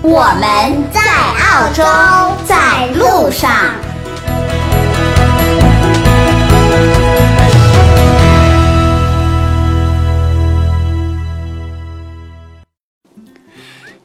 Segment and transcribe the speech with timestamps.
[0.00, 1.82] 我们在澳洲，
[2.46, 3.50] 在路上。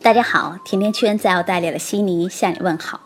[0.01, 2.99] 大家好，甜甜圈在澳大利亚的悉尼向你问好。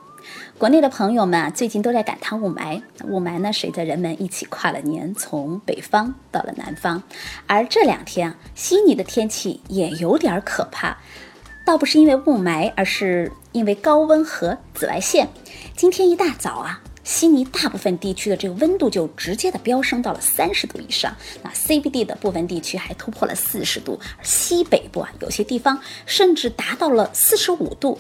[0.58, 2.82] 国内的朋友们啊，最近都在感叹雾霾。
[3.04, 7.04] 雾霾呢，随着人们一起跨了年，从北方到了南方。
[7.48, 10.98] 而这两天，悉尼的天气也有点可怕，
[11.68, 15.28] 倒不是因为雾霾，而是因为高温和紫外线。
[15.76, 21.14] 今天一大早啊，悉尼大部分地区的这个温度就直接的飙升到了三十度以上。
[21.44, 28.00] 那 CBD 的部分地区还突破了四十度，西北部啊，有些地方甚至达到了四十五度。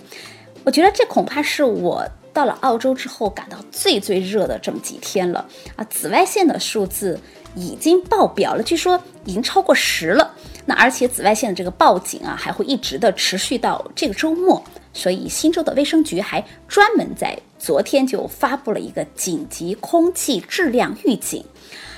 [0.63, 2.07] 我觉得这恐怕是我。
[2.31, 5.83] 到了澳洲之后，感到最最热的这么几天了啊！
[5.89, 7.19] 紫外线的数字
[7.55, 10.35] 已经爆表了，据说已经超过十了。
[10.67, 14.61] 那而且紫外线的这个报警啊，还会一直的持续到这个周末。
[14.93, 21.45] 所以新州的卫生局还专门在昨天就发布了一个紧急空气质量预警。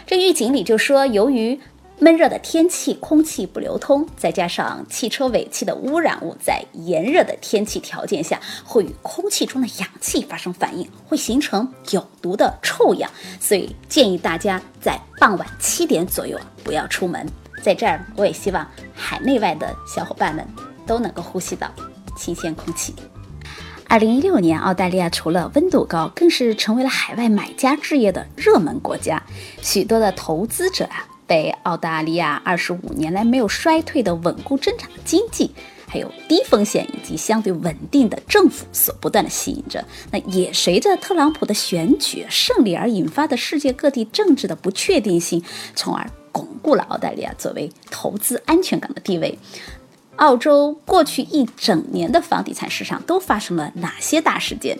[0.05, 1.59] 这预警里就说，由于
[1.97, 13.09] 闷热的天气，空气不流通，再加上汽车尾气的污染物在炎热的天气条件下，会与空气中的氧气发生反应，会形成有毒的臭氧。
[13.39, 17.25] 所以建议大家在傍晚七点左右不要出门。
[17.61, 20.45] 在这儿，我也希望海内外的小伙伴们
[20.85, 21.71] 都能够呼吸到
[22.17, 22.93] 新鲜空气。
[23.87, 29.21] 二零一六年，澳大利亚除了温度高，更是成为了海外买家置业的热门国家，
[29.61, 31.05] 许多的投资者啊。
[31.29, 35.51] 被澳大利亚二十五年来没有衰退的稳固增长的经济，
[35.85, 39.85] 还有低风险以及相对稳定的政府所不断的吸引着。
[40.09, 45.43] 那也随着特朗普的选举胜利而引发的世界各地政治的不确定性，
[45.75, 49.37] 从而巩固了澳大利亚作为投资安全港的地位。
[50.17, 54.77] 澳洲过去一整年的房地产市场都发生了哪些大事件？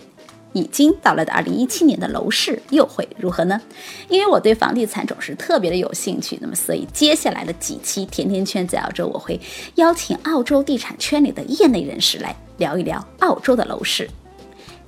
[0.52, 3.60] 已经到来的二零一七年的楼市又会如何呢？
[4.08, 9.40] 因为我对房地产总是特别的有兴趣，那么所以接下来的几期甜甜圈在澳洲，我会
[9.76, 14.10] 邀请澳洲地产圈里的业内人士来聊一聊澳洲的楼市。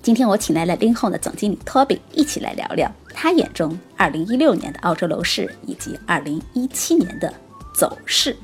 [0.02, 7.32] 今天我请来了 l i n h o 的总经理 Toby 一起来聊聊他眼中二零一六年的澳洲楼市以及二零一七年的
[7.72, 8.36] 走势，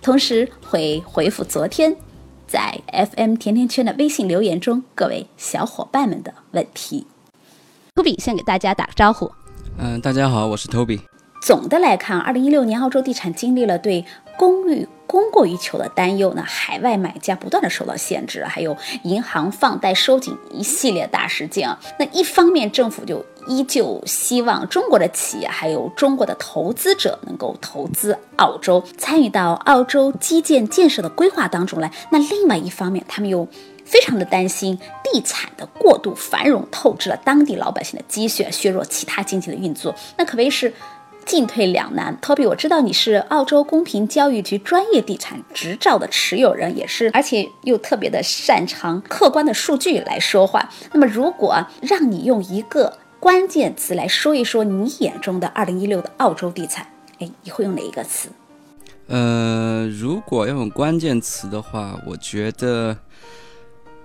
[0.00, 1.96] 同时会回复昨天。
[2.46, 7.04] 在 FM 甜甜圈的微信留言中，各位小伙伴们的问题
[7.96, 9.32] ，Toby 先给大家打个招呼。
[9.76, 11.00] 嗯，大家好，我是 Toby。
[11.42, 14.04] 总的来看，二零一六年澳洲地产经历了对
[14.36, 21.78] 公寓供过于求的担忧，那海外买家不断的受到限制，还有银行放贷收紧一系列大事件啊。
[21.98, 31.92] 那一方面，政府就依旧希望中国的企业还有中国的投资者能够投资澳洲，参与到澳洲基建建设的规划当中来。
[32.10, 33.46] 那另外一方面，他们又
[33.84, 40.72] 非常的担心地产的过度繁荣透支了当地老百姓的积蓄，削弱其他经济的运作，那可谓是。
[41.24, 50.68] 进退两难，Toby，我知道你是澳洲公平交易局专业地产执照的持有人，也是，而且又特别的擅长客观的数据来说话。
[50.92, 56.86] 那么，如果让你用一个关键词来说一说你眼中的二零一六的澳洲地产，
[57.18, 58.28] 哎，你会用哪一个词？
[59.06, 62.96] 呃，如果要用关键词的话，我觉得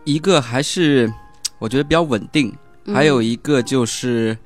[0.03, 1.11] 一个还是
[1.57, 2.55] 我觉得比较稳定，
[2.93, 4.37] 还有一个就是。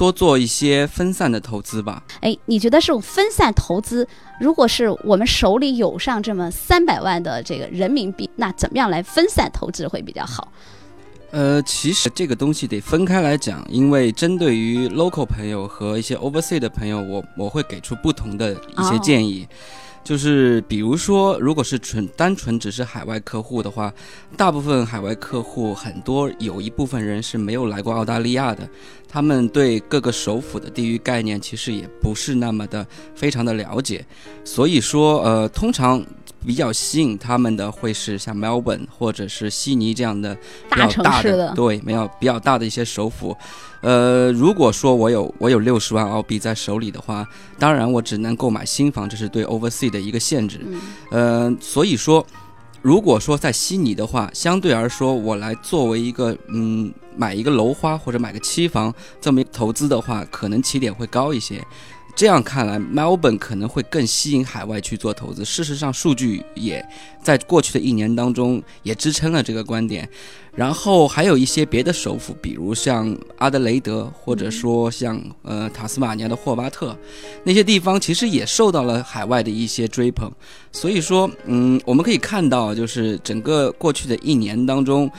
[0.00, 2.02] 多做一些分散的投资吧。
[2.22, 4.08] 哎，你觉得这种分散投资，
[4.40, 10.50] 如果是我们手里有上这么三百万的这个人民币，那怎么样来分散投资会比较好？
[11.32, 19.46] 呃，其实这个东西得分开来讲，因为针对于 local 朋友和一些 overseas 的朋友，我我会给出不同的一些建议。
[20.02, 23.92] 就是比如说，如果是纯单纯只是海外客户的话，
[24.36, 28.68] 大部分海外客户很多有一部分人是没有来过澳大利亚的，
[29.08, 34.04] 他们对各个首府的地域概念其实也不是那么的非常的了解，
[34.44, 36.04] 所以说呃，通常。
[36.44, 40.34] 比较吸引他们的会是像 Melbourne 或者是悉尼这样的
[40.70, 43.36] 比较大的，对，没有比较大的一些首府。
[43.82, 47.26] 呃，如果说我有我有六十万澳币在手里的话，
[47.58, 50.60] 当然我只能购买新房，这是对 Oversea 的一个限制。
[51.10, 52.26] 呃，所以说，
[52.82, 61.62] 如果说在悉尼的话，相对而说，我来作为一个嗯买一个楼花或者买个期房这么一投资的话，可能起点会高一些。
[62.20, 65.42] 这样看来，Melbourne 可能会更吸引海外去做投资。
[65.42, 66.86] 事实上，数据也
[67.22, 70.06] 在过去的一年当中也支撑了这个观点。
[70.54, 76.94] 然后还有一些别的首府，比如像阿德雷德，或者说像呃塔斯马尼亚的霍巴特，
[77.44, 80.30] 那些地方其实也受到了海外的一些追捧。
[80.72, 85.10] 所以说，嗯，我们可以看到，就是整个过去的一年当中。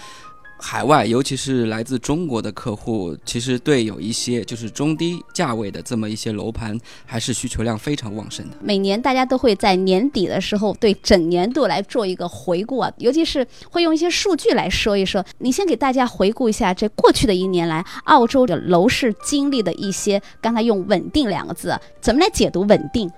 [0.63, 8.55] 海外，尤其是来自中国的客户，其实对有一些就是中低价位的这么一些楼盘，还是需求量非常旺盛的。
[8.61, 15.25] 每年大家都会在年底的时候对整年度来做一个回顾啊，尤其是会用一些数据来说一说。
[15.39, 23.11] 你先给大家回顾一下这过去的一年来，澳洲的楼市经历的一些，刚才用“稳定”两个字，怎么来解读稳定？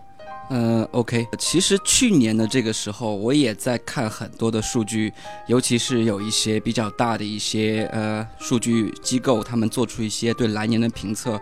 [0.50, 1.28] 嗯，OK。
[1.40, 5.12] 其实去年的这个时候，我也在看很多的数据，
[5.48, 11.40] 尤其是有一些比较大的一些呃数据机构，他们做出一些对来年的评测，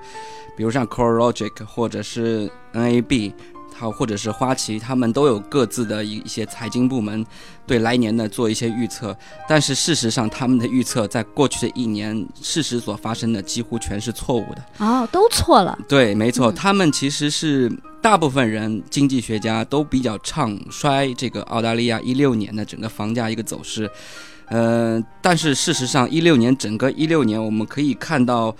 [0.55, 3.33] 比如像 CoreLogic 或者是 NAB。
[3.73, 7.25] 好，或者是花旗，他们都有各自的一一些财经部门，
[7.65, 9.17] 对来年的做一些预测。
[9.49, 14.85] 但是事实上，他们的预测在过去的一年，事实所发生的几乎全是错误的。
[14.85, 15.75] 哦，都错了。
[15.89, 17.71] 对，没错，他们其实是
[18.01, 23.89] 大部分人经济学家都比较唱衰这个澳大利亚一六年的整个房价一个走势。
[24.47, 28.53] 呃，但是事实上，一六年整个一六年，我们可以看到，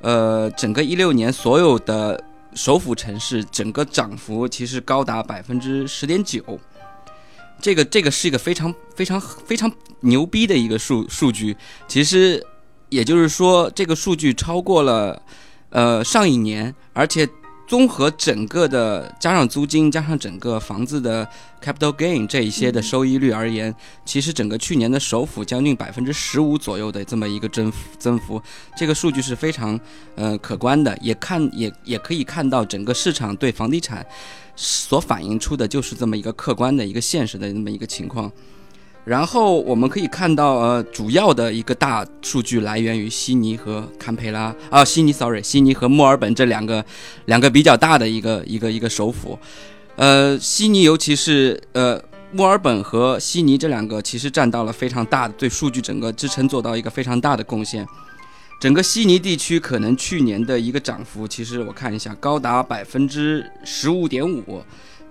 [0.00, 2.22] 呃，整个一六年所有的。
[2.54, 6.44] 首府城市整个涨幅其实高达百分之十点九，
[7.62, 11.56] 这个这个是一个非常非常非常牛逼的一个数数据。
[11.88, 12.46] 其实
[12.90, 15.22] 也就是说，这个数据超过了
[15.70, 17.26] 呃上一年，而且。
[17.66, 21.26] 综合整个的加上租金加上整个房子的
[21.62, 23.74] capital gain 这一些的收益率而言，
[24.04, 28.42] 其实整个去年的首府将近百分之十五左右的这么一个增幅增幅，
[28.76, 29.78] 这个数据是非常
[30.16, 34.04] 呃可观的，也看也也可以看到整个市场对房地产
[34.54, 38.30] 所反映出的就是这么一个客观的一个现实的那么一个情况。
[39.04, 46.84] 然后我们可以看到，呃，主要的一个大数据来源于悉尼和堪培拉啊，悉尼，sorry，悉尼和墨尔本这两个
[47.24, 49.36] 两个比较大的一个一个一个首府，
[49.96, 52.00] 呃，悉尼尤其是呃
[52.30, 57.84] 墨尔本和悉尼这两个其实占到了非常大的对数据整个支撑做到一个非常大的贡献，
[58.60, 64.62] 整个悉尼地区可能去年的一个涨幅，其实我看一下高达百分之十五点五。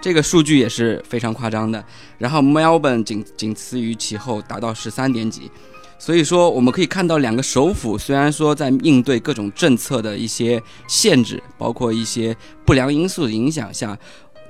[0.02, 1.84] 这个数据也是非常夸张的，
[2.18, 5.52] 然后 Melbourne 仅仅次于其后，达到十三点几。
[6.00, 13.96] 所以说，我们可以看到两个首府虽然说在应对各种政策的一些限制，包括一些不良因素的影响下，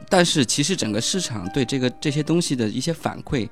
[0.07, 3.45] 但是其实整个市场对这个这些东西的一些反馈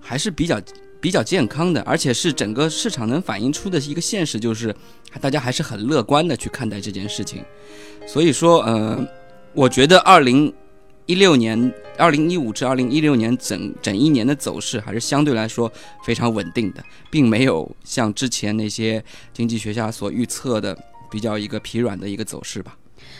[0.00, 0.60] 还是比较
[1.00, 4.74] 比较健康的，而且是整个市场能反映出的一个现实，就是
[5.20, 7.40] 大家还是很乐观的去看待这件事情。
[8.04, 9.06] 所以说，呃，
[9.52, 10.52] 我觉得二零。
[11.06, 15.70] 一六年，二零一五至二零一六年整整一年的走势还是相对来说
[16.02, 20.76] 非常稳定的，并没有像之前那些经济学家所预测的
[21.10, 22.76] 比较一个疲软的一个走势吧。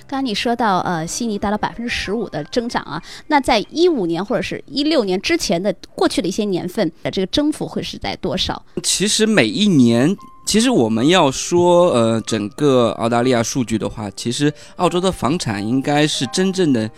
[0.06, 8.64] 刚刚你说到，呃，悉尼达到百分之十五的增长啊，那在一五年或者是一六年之前的过去的一些年份的这个增幅会是在多少？
[8.82, 10.16] 其实每一年，
[10.46, 16.90] 其实我们要说，呃，整个澳大利亚数据的话，其实澳洲的房产应该是真正的。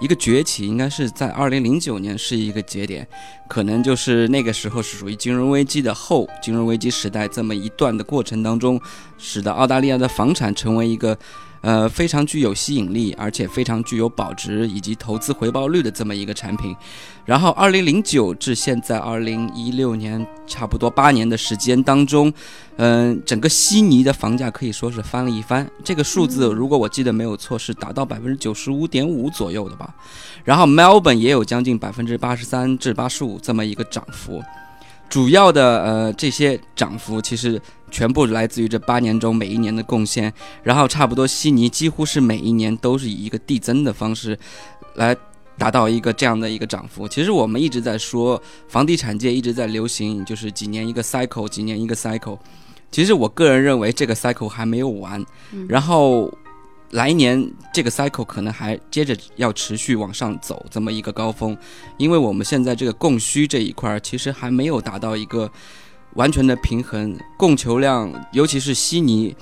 [0.00, 3.06] 一个崛起应该是在二零零九年是一个节点，
[3.48, 8.80] 可能就是那个时候是属于金融危机的后金融危机时代这么一段的过程当中，
[9.18, 11.16] 使得澳大利亚的房产成为一个。
[11.62, 16.74] 呃，非常具有吸引力，而且非常具有保值以及投资回报率的这么一个产品。
[17.26, 22.32] 然后，二零零九至现在二零一六年，差不多八年的时间当中，
[22.76, 25.70] 嗯，整个悉尼的房价可以说是翻了一番。
[25.84, 29.94] 这个数字，如果我记得没有错，是达到百分之九十五点五左右的吧。
[30.44, 34.42] 然后，Melbourne 也有将近百分之八十三至八十五这么一个涨幅。
[35.08, 37.60] 主要的呃这些涨幅其实
[37.90, 40.32] 全部来自于这八年中每一年的贡献，
[40.62, 44.38] 然后差不多悉尼几乎是每一年都是以一个递增的方式
[44.94, 45.16] 来
[45.58, 47.08] 达到一个这样的一个涨幅。
[47.08, 52.38] 其实我们一直在说，房地产界一直在流行，就是几年一个 cycle，几年一个 cycle。
[52.90, 55.24] 其实我个人认为这个 cycle 还没有完，
[55.68, 56.32] 然后。
[56.92, 61.56] 来年这个 cycle 可能还接着要持续往上走这么一个高峰，
[61.98, 65.48] 因为我们现在这个供需这一块其实还没有达到一个
[66.14, 69.34] 完全的平衡，供求量尤其是悉尼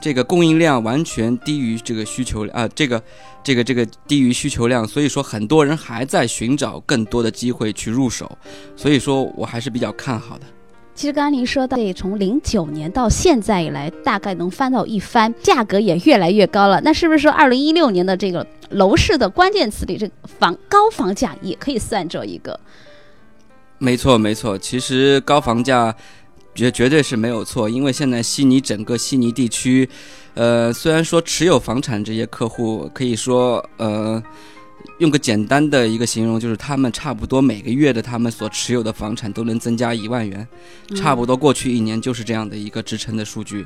[0.00, 3.02] 这个供应量完全低于这个需求啊，这个
[3.44, 8.30] 这个这个低于需求量，所以说很多人还在寻找更多的机会去入手，
[8.76, 10.44] 所以说我还是比较看好的。
[10.94, 16.80] 其实刚刚您说到，从零九年到现在以来，大概能翻到一番，价格也越来越高了。
[16.82, 22.58] 那是不是说二零一六年的这个楼市的关键词里，这房高房价也可以算作一个？
[23.82, 24.56] 没错，没错。
[24.56, 25.94] 其实高房价
[26.54, 29.88] 绝绝对是没有错，因为现在悉尼整个悉尼地区，
[30.34, 34.22] 呃，虽然说持有房产这些客户可以说，呃。
[34.98, 40.46] 用个简单的一个形容，就是他们差不多每个月的他们所持有的房产都能增加一万元，
[40.96, 43.64] 差不多过去一年就是这样的一个支撑的数据。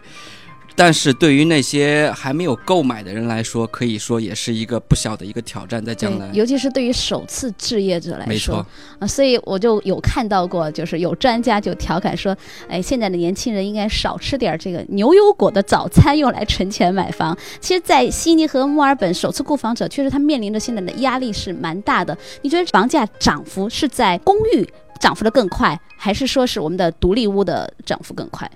[0.75, 8.67] 但是对于那些还没有购买的人来说，可以说也是一个不小的一个挑战，在将来，尤其是对于首次置业者来说，没错
[8.99, 12.37] 啊，所以我就有看到过，就是有专家就调侃说，
[12.69, 17.35] 哎，现在的年轻人应该少吃点这个牛油果的早餐，用来存钱买房。
[17.59, 22.17] 其实，在悉尼和墨尔本首次购房者，确实他面临着现在的压力是蛮大的。
[22.43, 24.69] 你觉得房价涨幅是在公寓
[25.01, 28.51] 涨幅的更快，还是说是我们的独立屋的涨幅更快？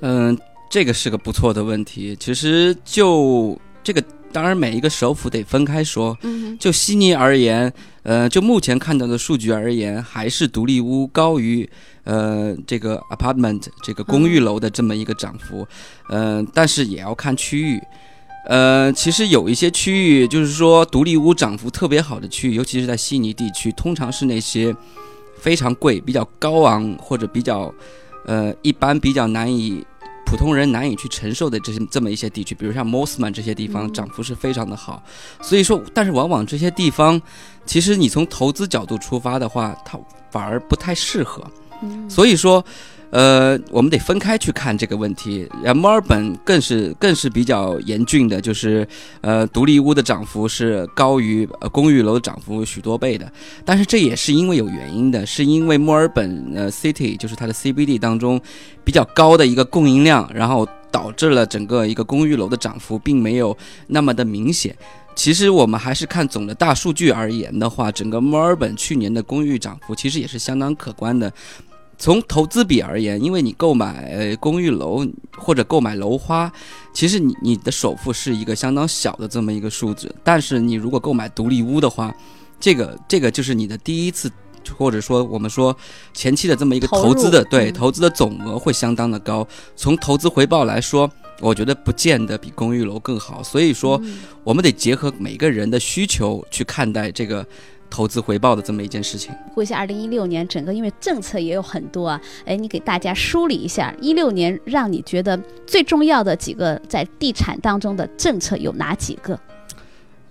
[0.00, 0.38] 嗯。
[0.72, 2.16] 这个是个不错的问题。
[2.18, 4.02] 其实就这个，
[4.32, 6.16] 当然每一个首府得分开说。
[6.22, 6.56] 嗯。
[6.58, 7.70] 就悉尼而言，
[8.04, 11.68] 呃，就目前看到的数据而言，还是独立屋高于
[12.04, 15.66] 呃这个 apartment 这个公寓楼的这么一个涨幅。
[16.08, 16.46] 嗯。
[16.54, 17.78] 但是也要看区域。
[18.48, 24.74] 呃，其实有一些区域，就是说独立屋涨幅特别好的区域，尤其是在悉尼地区，通常是那些
[25.38, 27.70] 非常贵、比较高昂或者比较
[28.24, 29.84] 呃一般、比较难以。
[30.32, 35.02] 普通人难以去承受的这些这么一些地区，比如像 Mosman 这些地方，涨幅是非常的好。
[35.42, 37.20] 所以说，但是往往这些地方，
[37.66, 41.46] 其实你从投资角度出发的话，它反而不太适合。
[42.08, 42.64] 所以说。
[43.12, 45.46] 呃，我们得分开去看这个问题。
[45.62, 48.88] 呃，墨尔本更是更是比较严峻的，就是
[49.20, 53.30] 呃，独立屋的涨幅是高于呃公寓楼的涨幅许多倍的。
[53.66, 58.40] 但是这也是因为有原因的，是因为墨尔本呃 City 就是它的 CBD 当中
[58.82, 63.54] 比较高的一个供应量，然后导致了整个一个公寓楼的涨幅并没有
[63.88, 64.74] 那么的明显。
[65.14, 71.30] 其实我们还是看总的大数据而言的话，整个墨尔本去年的公寓涨幅其实也是相当可观的。
[72.02, 75.06] 从投资比而言，因为你购买公寓楼
[75.38, 76.52] 或者购买楼花，
[76.92, 80.12] 其实你你的首付是一个相当小的这么一个数字。
[80.24, 82.12] 但是你如果购买独立屋的话，
[82.58, 84.28] 这个这个就是你的第一次，
[84.76, 85.76] 或者说我们说
[86.12, 89.46] 前期的这么一个投资的对投资的总额会相当的高。
[89.76, 93.44] 从投资回报来说，我觉得不见得比公寓楼更好。
[93.44, 94.02] 所以说，
[94.42, 97.46] 我们得结合每个人的需求去看待这个。
[97.92, 99.30] 投资回报的这么一件事情。
[99.54, 109.38] 估计二零一六年整个因为政策也有很多啊，哎，你给大家梳理一下，一六年让你觉得最重要的几个在地产当中的政策有哪几个？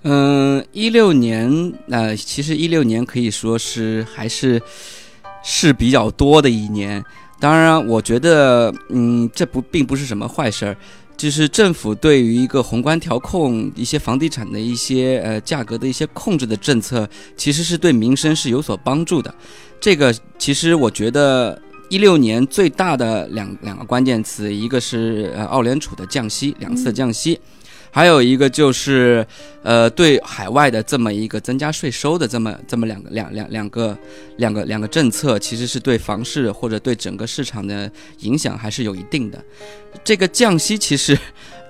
[0.01, 4.59] 嗯，一六年，呃，其实一六年可以说是还是
[5.43, 7.03] 是比较多的一年。
[7.39, 10.77] 当然，我觉得，嗯，这不并不是什么坏事儿。
[11.15, 19.33] 就是政府对于一个宏观调控一些房地产的一些呃价格的一些控制的政策，其实是对民生是有所帮助的。
[19.79, 27.39] 这个其实我觉得一六年最大的两两个关键词，一个是呃澳联储的降息两次降息。
[27.91, 29.25] 还有一个就是，
[29.63, 33.97] 呃，对海外的这么一个增加税收的这么这么两个两两两个
[34.37, 39.43] 两个两个政策，其实是对房市或者对整个市场的影响还是有一定的。
[40.03, 41.17] 这个降息其实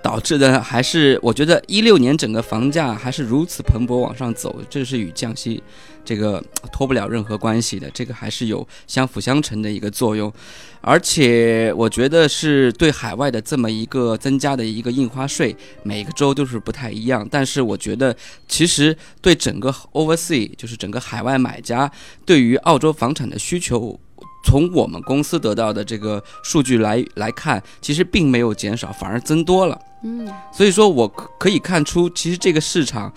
[0.04, 5.62] 导致的还是，我觉得一六年整个房价还是如此蓬勃往上走，这是与降息。
[6.04, 6.44] 这个
[6.74, 10.34] 脱不了任何关系的，这个还是有相辅相成的一个作用，
[10.82, 18.16] 而且我觉得是对海外的这么一个增加的一个印花税，每个州都是不太一样，但是我觉得
[18.48, 21.90] 其实对整个 oversea 就是整个海外买家
[22.26, 24.00] 对于澳洲房产的需求，
[24.44, 29.80] 从我们公司得到的这个数据来来看，其实并没有减少，反而增多了。
[30.04, 33.12] 嗯，所以说我可以看出，其实这个市场。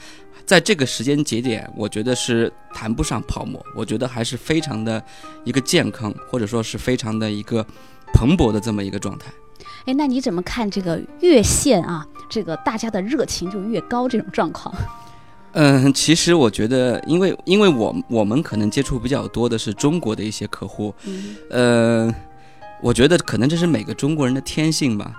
[0.46, 5.02] 在这个时间节点，我觉得是谈不上泡沫，我觉得还是非常的
[5.42, 7.64] 一个健康，或者说是非常的一个
[8.12, 9.32] 蓬勃的这么一个状态。
[9.86, 12.06] 哎，那你怎么看这个越线啊？
[12.28, 14.74] 这个大家的热情就越高这种状况？
[15.54, 20.94] 嗯，其实我觉得，因为因为我我们可能接触比较多的是中国的一些客户，
[21.50, 22.12] 呃，
[22.82, 25.14] 我觉得可能这是每个中国人的天性吧。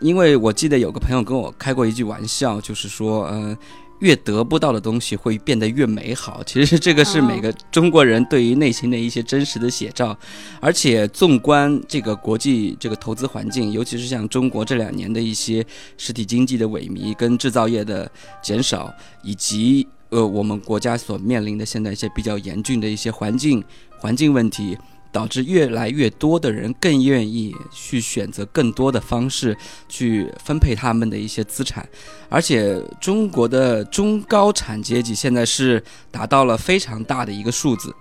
[0.00, 3.56] 因为我记得有个朋友跟我开过一句玩笑，就是说，呃。
[4.00, 6.42] 越得不到的东西会变得越美好。
[6.44, 10.16] 其实这个是每个中国人对于内心的一些真实的写照。
[10.60, 15.64] 而且纵观这个国际这个投资环境，尤其是像中国这两年的一些
[15.96, 18.10] 实体经济的萎靡跟制造业的
[18.42, 23.62] 减少，以及呃我们国家所面临的现在一些比较严峻的一些环境
[23.98, 24.76] 环境问题。
[25.10, 29.56] 导致越来越多的人更愿意去选择更多的方式
[29.88, 31.88] 去分配他们的一些资产，
[32.28, 37.94] 而且中国的中高产阶级现在是达到了非常大的一个数字，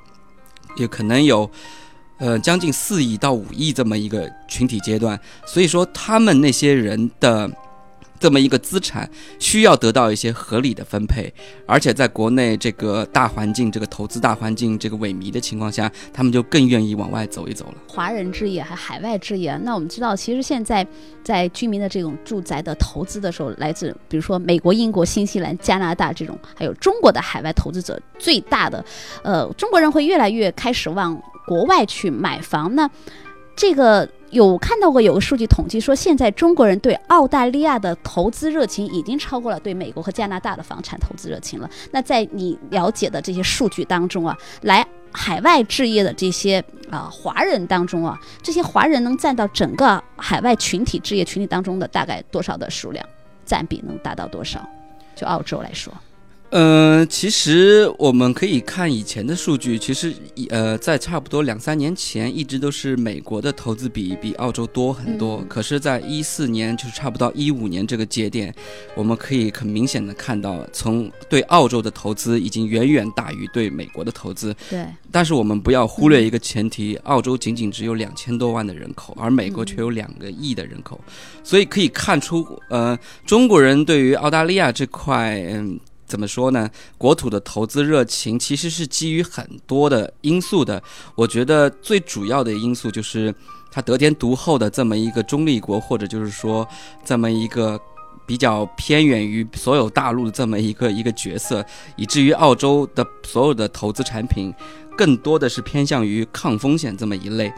[0.75, 1.49] 也可能有，
[2.17, 7.51] 呃，将近四亿到五亿这么一个群体阶段，所以说他们那些人的。
[8.19, 9.09] 这么一个资产
[9.39, 11.33] 需要得到一些合理的分配，
[11.65, 17.75] 而且在国内这个大环境、这个投资大环境这个萎靡的情况下，他们就更愿意往外走一走了。
[17.87, 20.85] 华人置业还海外置业，那我们知道，其实现在
[21.23, 28.83] 在居民的这种住宅的投资的时候，来自比如说美国、英国、新西兰、加拿大这种，还有中国的海外投资者最大的，
[29.23, 32.89] 呃，中国人会越来越开始往国外去买房呢。
[33.55, 34.07] 这个。
[34.31, 41.69] 有看到过有个数据统计说，现在中国人对澳大利亚的投资热情已经超过了对美国和加拿大的房产投资热情了。
[41.91, 53.05] 那在你了解的这些数据当中啊，来海外置业的这些啊华人当中啊，这些华人能占到整个海外群体置业群体当中的大概多少的数量？
[53.45, 54.67] 占比能达到多少？
[55.15, 55.93] 就澳洲来说。
[56.49, 60.13] 嗯，其实我们可以看以前的数据，其实
[60.49, 65.43] 呃，在差不多两三年前，一直都是美国的投资比比澳洲多很多。
[65.49, 68.53] 可是，在一四年，就是差不多一五年这个节点，
[68.95, 74.55] 我们可以很明显的看到，从对澳洲的投资已经远远大于对美国的投资。
[74.69, 74.85] 对。
[75.11, 80.97] 但是我们不要忽略一个前提，澳洲仅仅只有两千多万的人口，而美国却有两个亿的人口，
[81.43, 85.77] 所以可以看出，呃，中国人对于澳大利亚这块，嗯。
[86.07, 86.69] 怎么说呢？
[86.97, 90.81] 国土的投资热情其实是基于很多的因素的。
[91.15, 93.33] 我觉得最主要的因素就是
[93.69, 96.65] 它得天独厚的这么一个中立国，或者就是说
[97.03, 97.79] 这么一个
[98.25, 101.65] 比较偏远于所有大陆的这么一个一个角色，
[101.97, 104.53] 以至于澳洲的所有的投资产品
[104.97, 107.51] 更多的是偏向于抗风险这么一类。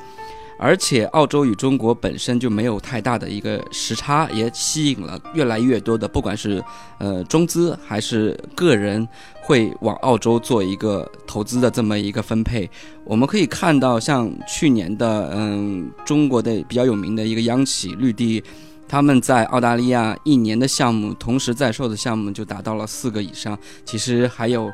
[0.59, 6.61] 而且澳洲与中国本身就没有太大的一个时差，也吸引了越来越多的，不管是
[6.97, 9.07] 呃中资还是个人，
[9.41, 12.69] 会往澳洲做一个投资的这么一个分配。
[13.05, 18.43] 我们可以看到，像去年的嗯中国的比较有名的一个央企绿地，
[18.85, 23.57] 他们在澳大利亚一年的项目，同时在售的项目就达到了四个以上。
[23.85, 24.69] 其实还有。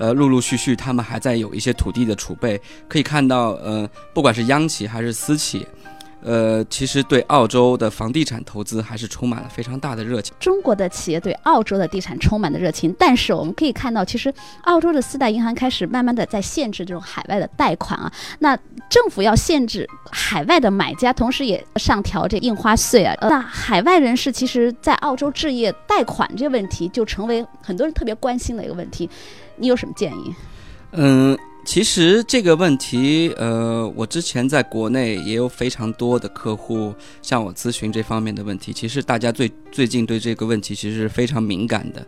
[0.00, 2.58] 呃，陆陆续续，他们还在有一些土地的储备，
[2.88, 5.66] 可以看到，呃，不管是央企还是私企。
[6.22, 10.34] 呃，其实对澳洲的房地产投资还是充满了非常大的热情。
[10.38, 14.32] 中国的企业对澳洲的地产充满了热情，但是我们可以看到，其实
[14.64, 18.12] 澳洲的四大银行开始慢慢的在限制这种海外的贷款啊。
[18.40, 18.54] 那
[18.88, 23.16] 政府要限制海外的买家，同时也上调这印花税啊。
[23.22, 29.08] 那海外人士其实，在澳洲置业贷款这个问题，就成为很多人特别关心的一个问题。
[29.56, 30.34] 你有什么建议？
[30.92, 31.38] 嗯。
[31.64, 36.92] 其实这个问题，呃，我之前在国内也有非常多的客户
[37.22, 38.72] 向我咨询这方面的问题。
[38.72, 42.06] 其实大家最最近对这个问题其实是非常敏感的，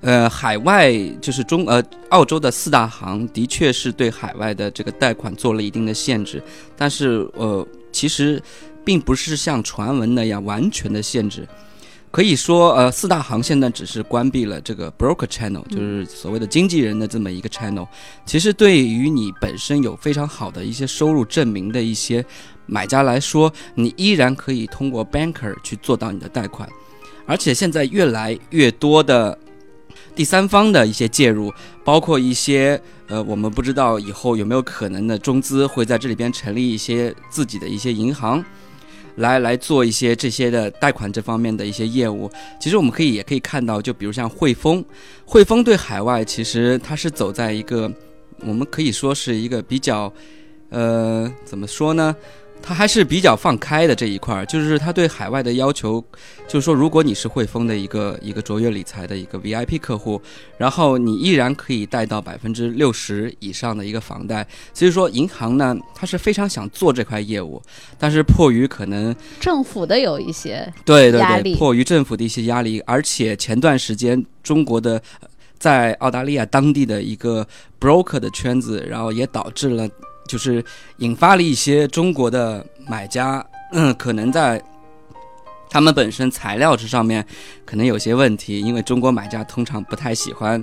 [0.00, 6.42] 呃，海外就是中呃澳洲的四大行的确是对海外的这个贷款做了一定的限制，
[6.76, 8.42] 但是呃，其实
[8.84, 11.46] 并不是像传闻那样完全的限制。
[12.14, 17.88] 可以说，呃，四大行现在只是关闭了这个 broker channel，就是所谓的经纪人的这么一个 channel。
[18.24, 22.24] 其实对于你本身有非常好的一些收入证明的一些
[22.66, 26.68] 买家来说，你依然可以通过 banker 去做到你的贷款。
[27.26, 29.36] 而且现在越来越多的
[30.14, 38.44] 第三方的一些介入，包括一些呃，我们不知道以后有没有可能的中资会在这里边成立一些自己的一些银行。
[39.16, 44.84] 来来做一些这些的贷款这方面的一些业务，其实我们可以也可以看到，就比如像汇丰，
[45.24, 47.90] 汇丰对海外其实它是走在一个，
[48.40, 50.12] 我们可以说是一个比较，
[50.70, 52.14] 呃，怎么说呢？
[52.66, 56.02] 他还是比较放开的这一块儿，就是他对海外的要求，
[56.48, 60.18] 就是说，如果你是汇丰的一个一个卓越理财的一个 VIP 客户，
[60.56, 64.46] 然后你依然可以贷到百分之六十以上的一个房贷。
[64.72, 67.60] 所以说，银行呢，他是非常想做这块业务，
[67.98, 74.98] 但是迫于可能政府的有一些对对对，迫于政府的一些压力，而且前段时间中国的
[75.58, 77.46] 在澳大利亚当地的一个
[77.78, 79.86] broker 的圈子，然后也导致了。
[80.28, 80.64] 就是
[80.98, 84.62] 引发了一些中国的买家，嗯，可能在
[85.70, 87.26] 他们本身材料这上面
[87.64, 90.62] 可能有些问题，因为中国买家通常不太喜欢。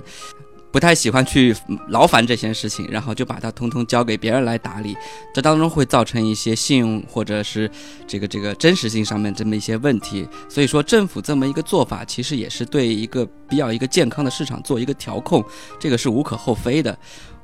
[0.72, 1.54] 不太喜欢去
[1.88, 4.96] 劳烦这些事情，然后就把它通通交给别人来打理，
[5.34, 7.70] 这当中会造成一些信用或者是
[8.06, 10.26] 这个这个真实性上面这么一些问题。
[10.48, 15.44] 所以说，政府这么一个做法，其实也是对一个比较一个健康的市场做一个调控，
[15.78, 16.98] 这个是无可厚非的。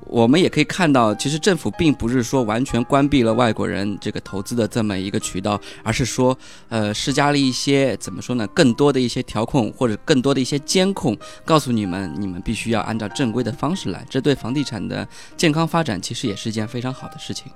[0.08, 6.36] 我们也可以看到，其实政府并不是说完全关闭了外国人这个投资的这么一个渠道，而是说，
[6.68, 17.52] 呃，施加了一些怎么说呢，更多的一些调控或者更多的一些监控，告诉你们，你们必须要按照正规的方式来，这对房地产的健康发展其实也是一件非常好的事情。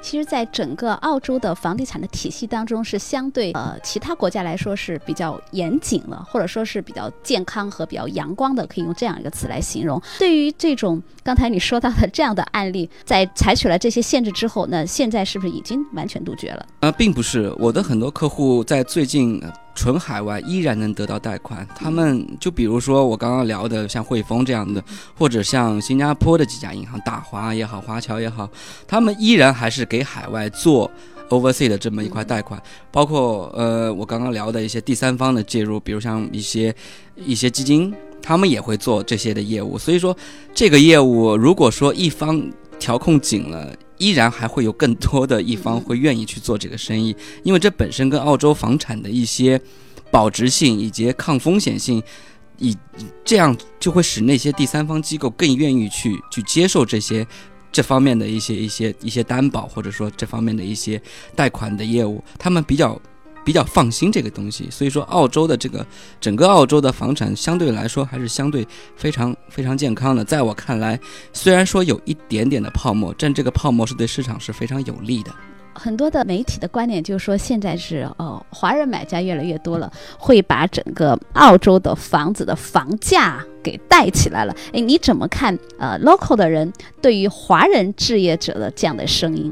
[0.00, 10.00] 其实，在整个澳洲的房地产的体系当中，是相对呃其他国家来说是比较严谨了，或者说是比较健康和比较阳光的，可以用这样一个词来形容。
[10.18, 16.66] 对于这种刚才你说到的这样的案例，在采取了这些限制之后，那现在是不是已经完全杜绝了？
[16.80, 19.42] 呃，并不是，我的很多客户在最近。
[19.78, 24.82] 纯海外依然能得到贷款，他们就比如说我刚刚聊的像汇丰这样的，
[25.16, 28.50] 或者像新加坡的几家银行，大华也好，华侨也好，
[28.88, 30.90] 他们依然还是给海外做
[31.28, 32.60] oversea 的这么一块贷款，
[32.90, 36.74] 包括呃我刚刚聊的一些第三方的介入，比如像一些
[37.14, 39.78] 一些基金，他们也会做这些的业务。
[39.78, 40.16] 所以说
[40.52, 42.42] 这个业务如果说一方
[42.80, 43.72] 调控紧了。
[43.98, 49.60] 依然还会有更多的一方会愿意去做这个生意，因为这本身跟澳洲房产的一些
[50.10, 52.02] 保值性以及抗风险性，
[52.58, 52.76] 以
[53.24, 57.26] 这样就会使那些第三方机构更愿意去去接受这些
[57.70, 61.00] 这方面的一些一些一些担保，或者说这方面的一些
[61.34, 63.00] 贷款的业务，他们比较。
[63.48, 65.84] 比较放心这个东西，所以说澳洲的这个
[66.20, 70.22] 整个澳洲的房产相对来说还是相对非常非常健康的。
[70.22, 71.00] 在我看来，
[71.32, 75.32] 虽然说有一点点的泡沫，但这个泡沫是对市场是非常有利的。
[75.72, 84.54] 很多的媒体的观点就是说，现在是哦，华人买家越来越多了，会把整个澳洲的房子的房价给带起来了。
[84.74, 85.58] 哎，你怎么看？
[85.78, 89.50] 呃，local 的人对于华人置业者的这样的声音？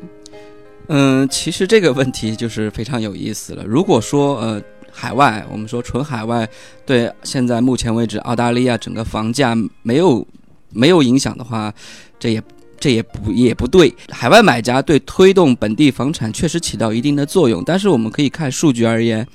[0.89, 3.65] 嗯，其实这个问题就是非常有意思了。
[3.65, 6.49] 如果说呃，海外我们说纯海外
[6.85, 10.27] 对现在目前为止澳大利亚整个房价没有
[10.71, 11.73] 没有影响的话，
[12.19, 12.43] 这也
[12.79, 13.93] 这也不也不对。
[14.11, 19.27] 海外买家对推动本地房产确实起到一定的作用，但是我们可以看数据而言。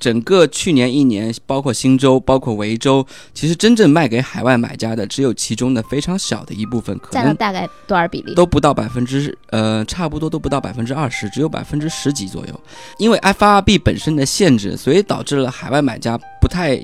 [0.00, 8.34] 整个去年一年，包括新州、包括维州，其实真正卖给海外买家的只有其中的非常小的一部分，可能大概多少比例？
[8.34, 12.60] 都不到百分之呃，差不多都不到百分之二十，只有百分之十几左右。
[12.98, 16.82] 因为 FRB 本身的限制，所以导致了海外买家不太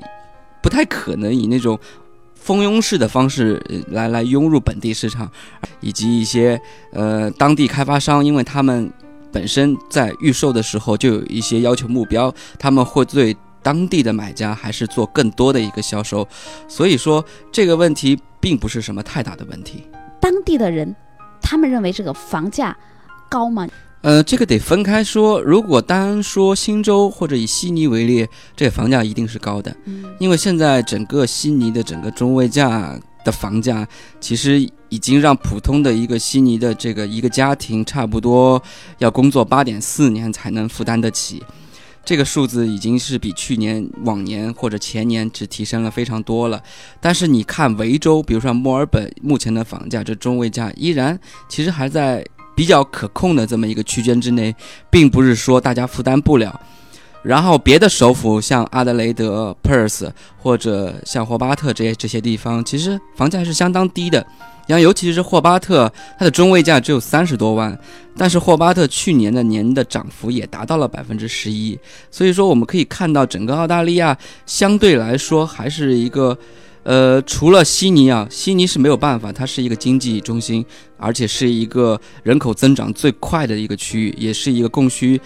[0.61, 1.77] 不太可能以那种
[2.35, 5.29] 蜂拥式的方式来来涌入本地市场，
[5.81, 6.61] 以及一些
[6.93, 8.89] 呃当地开发商，因为他们。
[9.37, 16.27] 本身在预售的时候就有一些要求目标，他们会对当地的买家还是做更多的一个销售，
[16.67, 19.83] 所以说这个问题并不是什么太大的问题。
[20.19, 20.95] 当地的人，
[21.39, 22.75] 他们认为这个房价
[23.29, 23.67] 高吗？
[24.01, 25.39] 呃，这个得分开说。
[25.39, 29.71] 如果单说新州或者以悉尼为例，这个房价一定是高的，
[30.17, 32.99] 因为现在整个悉尼的整个中位价。
[33.27, 33.85] 的房价
[34.21, 38.61] 其实已经让普通的一个悉尼的这个一个家庭差不多
[38.99, 41.43] 要工作八点四年才能负担得起，
[42.05, 46.63] 这个数字已经是比去年往年或者前年只提升了非常多了。
[47.01, 54.55] 但是你看维州，比如说墨尔本目前的房价，这中位价依然其实还在比较可控的这么一个区间之内，
[54.89, 56.57] 并不是说大家负担不了。
[57.27, 64.25] 然后别的首府像阿德雷德、Perth 或者像霍巴特这些这些地方，其实房价是相当低的。
[64.65, 67.77] 然后尤其是霍巴特，它的中位价只有三十多万，
[68.15, 71.77] 但是霍巴特去年的年的涨幅也达到了百分之十一。
[72.09, 76.37] 所以说我们可以看到，整个澳大利亚相对来说还是一个，
[76.83, 80.65] 呃，除了悉尼啊，悉尼是没有办法，它是一个经济中心，
[80.97, 85.19] 而且是一个人口增长最快的一个区域，也是一个供需。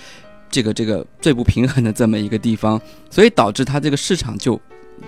[0.51, 4.59] 这个这个最不平衡的这么一个地方， 所以导致它这个市场就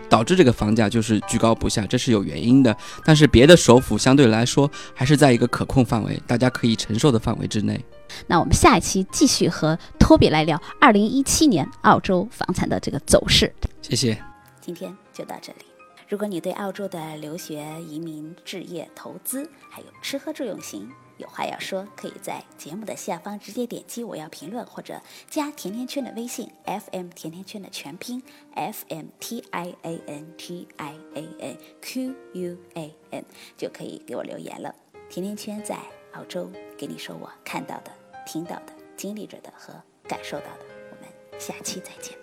[0.10, 2.76] 导致这个房价就是居高不下，这是有原因的。
[3.04, 7.80] 但是别的首府相对来说还是在一个可控范围，大家可以承受的范围之内。
[8.28, 13.54] 那我们下一期继续和托比来聊二零一七年澳洲房产的这个走势。
[13.82, 14.18] 谢谢，
[14.62, 15.73] 今天就到这里。
[16.14, 20.88] 如果你对澳洲的留学、移民、置业、投资，还有吃喝住用行。
[21.18, 28.22] 有话要说，可以在节目的下方直接点击“我要评论”，或者加甜甜圈的微信 “FM 甜甜圈”的全拼
[28.54, 33.26] “FM T I A N T I A N Q U A N”，
[33.58, 34.76] 就可以给我留言了。
[35.10, 35.80] 甜甜圈在
[36.12, 36.48] 澳洲
[36.78, 37.92] 给你说我看到的、
[38.24, 39.74] 听到的、经历着的和
[40.08, 40.66] 感受到的。
[40.92, 42.23] 我们下期再见。